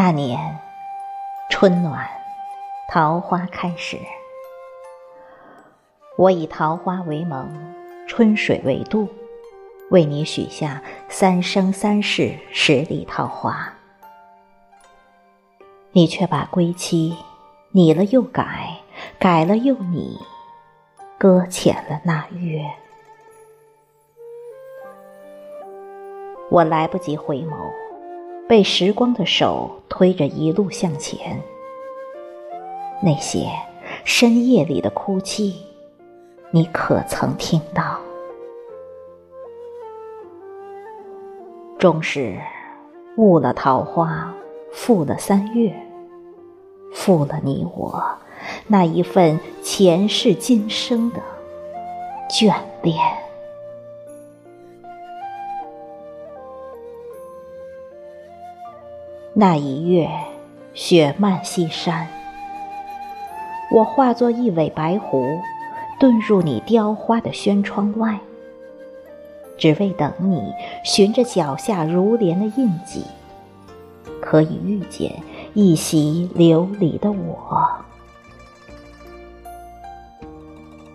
[0.00, 0.56] 那年
[1.50, 2.08] 春暖，
[2.86, 3.98] 桃花开时，
[6.16, 7.50] 我以桃花为盟，
[8.06, 9.08] 春水为度，
[9.90, 13.74] 为你许下三生三世十里桃花。
[15.90, 17.16] 你却把归期
[17.72, 18.76] 拟了又改，
[19.18, 20.16] 改了又拟，
[21.18, 22.64] 搁浅了那月。
[26.52, 27.87] 我来不及回眸。
[28.48, 31.38] 被时光的手推着一路向前，
[33.02, 33.46] 那些
[34.04, 35.54] 深夜里的哭泣，
[36.50, 37.98] 你可曾听到？
[41.78, 42.40] 终是
[43.18, 44.34] 误了桃花，
[44.72, 45.70] 负了三月，
[46.94, 48.02] 负了你我
[48.66, 51.20] 那一份前世今生的
[52.30, 52.96] 眷恋。
[59.40, 60.10] 那一月，
[60.74, 62.08] 雪漫西山，
[63.70, 65.38] 我化作一尾白狐，
[66.00, 68.18] 遁入你雕花的轩窗外，
[69.56, 73.04] 只为等你寻着脚下如莲的印记，
[74.20, 75.12] 可以遇见
[75.54, 77.68] 一袭琉璃的我。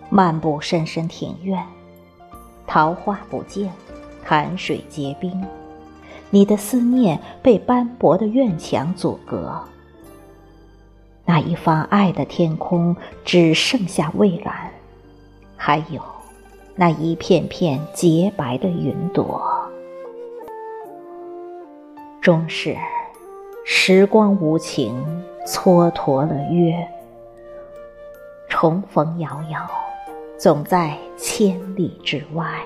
[0.09, 1.63] 漫步深深庭院，
[2.67, 3.71] 桃花不见，
[4.21, 5.41] 潭水结冰。
[6.33, 9.53] 你的思念被斑驳的院墙阻隔，
[11.25, 14.71] 那一方爱的天空只剩下蔚蓝，
[15.55, 16.01] 还有
[16.73, 19.39] 那一片片洁白的云朵。
[22.19, 22.75] 终是
[23.63, 25.05] 时光无情，
[25.45, 26.73] 蹉跎了约。
[28.49, 29.69] 重逢遥遥，
[30.35, 32.59] 总在千里之外。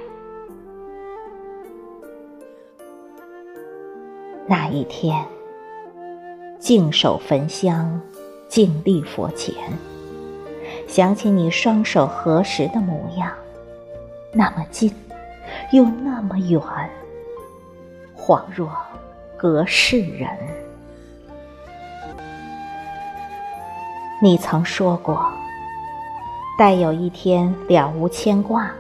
[4.49, 5.25] 那一天，
[6.57, 7.99] 静守焚香，
[8.47, 9.53] 静立佛前，
[10.87, 13.29] 想起你双手合十的模样，
[14.31, 14.89] 那么近，
[15.73, 16.61] 又那么远，
[18.17, 18.71] 恍若
[19.35, 20.29] 隔世人。
[24.21, 25.29] 你曾说过，
[26.57, 28.71] 待有一天了无牵挂，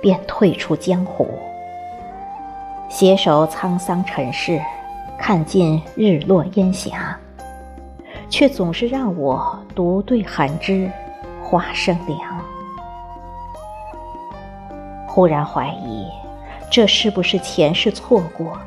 [0.00, 1.28] 便退出江湖，
[2.88, 4.60] 携手沧桑尘世。
[5.24, 7.16] 看尽日落烟霞，
[8.28, 10.90] 却总是让我独对寒枝，
[11.40, 12.18] 花生凉。
[15.06, 16.08] 忽然怀疑，
[16.68, 18.58] 这是不是前世错过，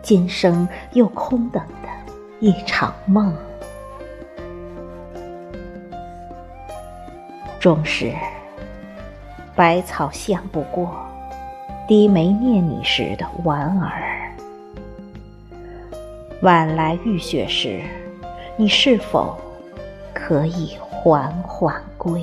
[0.00, 1.88] 今生又空等的
[2.38, 3.34] 一场梦？
[7.58, 8.14] 终是
[9.56, 10.88] 百草香不过，
[11.88, 14.15] 低眉念你时的莞尔。
[16.46, 17.82] 晚来遇雪时，
[18.56, 19.36] 你是否
[20.14, 22.22] 可以缓缓归？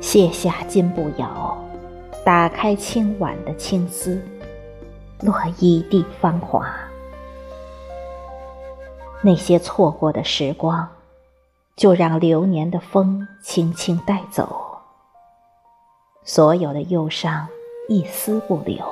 [0.00, 1.62] 卸下金步摇，
[2.24, 4.18] 打开清婉的青丝，
[5.20, 6.66] 落一地芳华。
[9.20, 10.88] 那些错过的时光，
[11.76, 14.67] 就让流年的风轻轻带走。
[16.28, 17.48] 所有的忧伤，
[17.88, 18.84] 一丝不留。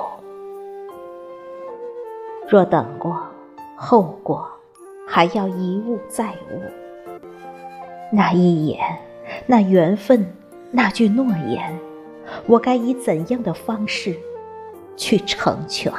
[2.49, 3.15] 若等过、
[3.75, 4.49] 后过，
[5.07, 6.59] 还要一物再物，
[8.11, 8.79] 那一眼、
[9.45, 10.25] 那缘分、
[10.71, 11.77] 那句诺言，
[12.47, 14.17] 我该以怎样的方式
[14.95, 15.93] 去成全？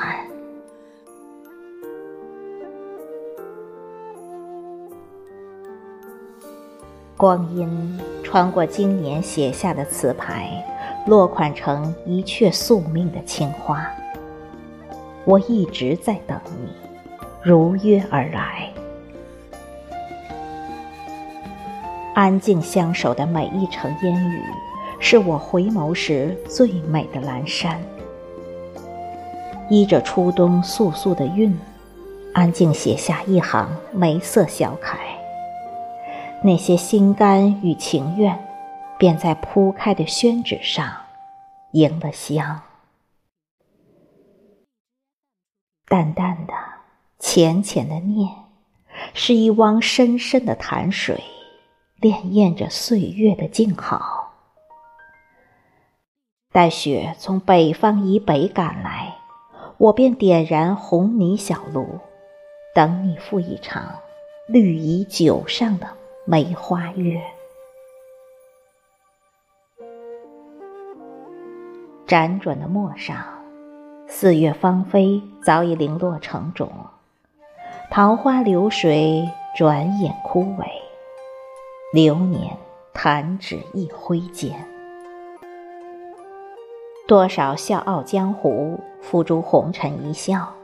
[7.17, 10.65] 光阴穿过今年写下的词牌。
[11.09, 13.91] 落款成一阙宿命的青花，
[15.25, 16.69] 我一直在等你，
[17.43, 18.71] 如约而来。
[22.15, 24.43] 安静相守的每一程烟雨，
[25.01, 27.81] 是我回眸时最美的阑珊。
[29.71, 31.59] 依着初冬素素的韵，
[32.35, 34.99] 安静写下一行梅色小楷。
[36.43, 38.39] 那些心甘与情愿。
[38.99, 40.93] 便在铺开的宣纸上
[41.73, 42.63] 迎了香，
[45.87, 46.53] 淡淡的、
[47.21, 48.29] 浅浅的念，
[49.15, 51.23] 是一汪深深的潭水，
[52.01, 54.35] 潋滟着岁月的静好。
[56.51, 59.15] 待雪从北方以北赶来，
[59.77, 62.01] 我便点燃红泥小炉，
[62.75, 64.01] 等你赴一场
[64.49, 65.87] 绿蚁酒上的
[66.27, 67.23] 梅花月。
[72.09, 73.19] 辗转的陌上，
[74.07, 76.73] 四月芳菲早已零落成种，
[77.91, 80.65] 桃花流水转眼枯萎，
[81.93, 82.57] 流年
[82.95, 84.67] 弹指一挥间。
[87.07, 90.55] 多少笑傲江湖，付诸红尘一笑；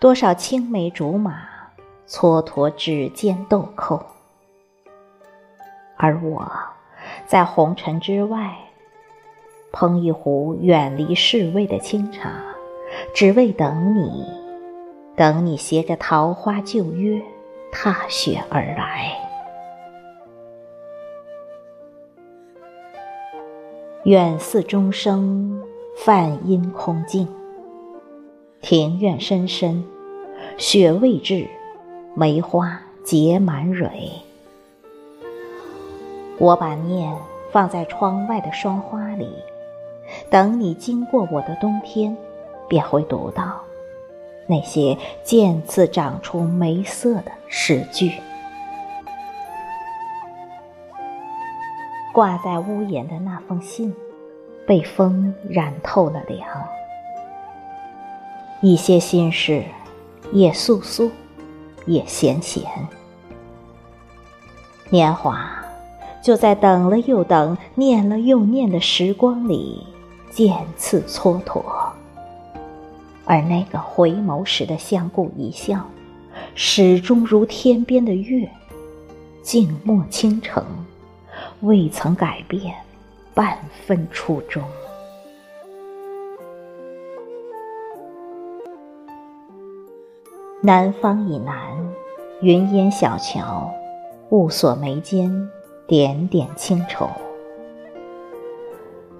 [0.00, 1.44] 多少青梅竹马，
[2.08, 4.04] 蹉跎指尖豆蔻。
[5.96, 6.50] 而我，
[7.26, 8.56] 在红尘之外，
[9.74, 12.30] 烹一壶远离世味的清茶，
[13.12, 14.24] 只为等你，
[15.16, 17.20] 等你携着桃花旧约，
[17.72, 19.10] 踏雪而来。
[24.04, 25.60] 愿似钟声，
[25.96, 27.26] 梵音空静。
[28.60, 29.84] 庭院深深，
[30.56, 31.48] 雪未至，
[32.14, 33.90] 梅花结满蕊。
[36.38, 37.12] 我把念
[37.50, 39.28] 放在窗外的霜花里，
[40.30, 42.16] 等你经过我的冬天，
[42.68, 43.60] 便会读到
[44.46, 48.12] 那些渐次长出梅色的诗句。
[52.12, 53.94] 挂在屋檐的那封信，
[54.66, 56.46] 被风染透了凉。
[58.60, 59.64] 一些心事，
[60.32, 61.10] 也素素，
[61.86, 62.62] 也闲闲。
[64.90, 65.50] 年华。
[66.22, 69.86] 就在等了又等、念了又念的时光里，
[70.34, 71.62] 渐次蹉跎。
[73.24, 75.86] 而那个回眸时的相顾一笑，
[76.56, 78.50] 始终如天边的月，
[79.42, 80.64] 静默倾城，
[81.60, 82.74] 未曾改变
[83.32, 84.62] 半分初衷。
[90.60, 91.56] 南方以南，
[92.40, 93.72] 云烟小桥，
[94.30, 95.48] 雾锁眉间。
[95.86, 97.10] 点点清愁，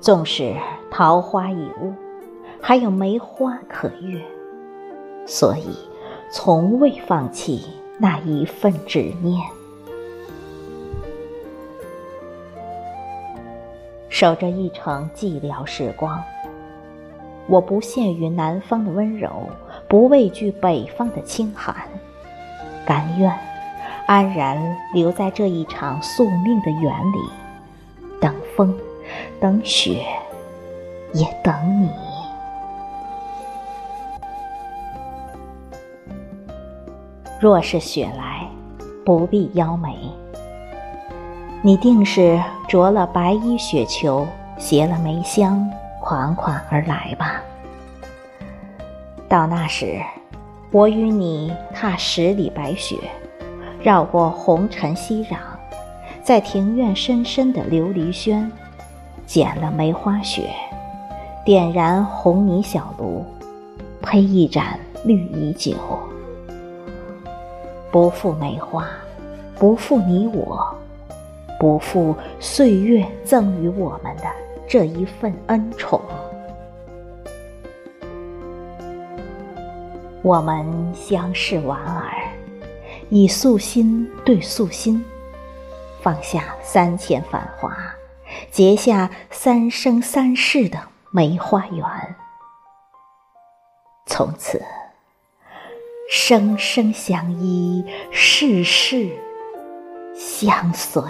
[0.05, 0.55] 纵使
[0.91, 1.95] 桃花已误，
[2.61, 4.21] 还有梅花可阅，
[5.27, 5.75] 所以
[6.31, 7.65] 从未放弃
[7.99, 9.43] 那一份执念。
[14.11, 16.23] 守着一程寂寥时光，
[17.47, 19.49] 我不屑于南方的温柔，
[19.89, 21.77] 不畏惧北方的清寒，
[22.85, 23.35] 甘愿。
[24.07, 27.19] 安然留在这一场宿命的园里，
[28.21, 28.77] 等风，
[29.41, 30.05] 等雪，
[31.13, 31.91] 也等你。
[37.41, 38.47] 若是雪来，
[39.05, 39.97] 不必邀梅。
[41.63, 44.27] 你定是着了白衣雪裘，
[44.59, 47.43] 携了梅香，款款而来吧。
[49.29, 50.01] 到那时，
[50.71, 52.97] 我与你踏十里白雪。
[53.83, 55.37] 绕过红尘熙攘，
[56.23, 58.51] 在庭院深深的琉璃轩，
[59.27, 60.51] 捡了梅花雪，
[61.45, 63.25] 点燃红泥小炉，
[64.01, 65.75] 配一盏绿蚁酒，
[67.91, 68.89] 不负梅花，
[69.59, 70.75] 不负你我，
[71.59, 74.25] 不负岁月赠予我们的
[74.69, 76.01] 这一份恩宠。
[80.23, 82.11] 我们相视莞尔。
[83.11, 85.05] 以素心对素心，
[86.01, 87.77] 放下三千繁华，
[88.51, 91.85] 结下三生三世的梅花缘，
[94.07, 94.63] 从此
[96.11, 99.11] 生生相依，世世
[100.15, 101.03] 相随。